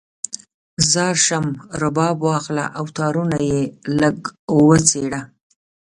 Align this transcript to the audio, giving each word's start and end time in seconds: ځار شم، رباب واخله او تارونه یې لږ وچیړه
ځار 0.91 1.15
شم، 1.25 1.45
رباب 1.81 2.17
واخله 2.27 2.65
او 2.77 2.85
تارونه 2.97 3.37
یې 3.49 3.61
لږ 3.99 4.17
وچیړه 4.67 5.21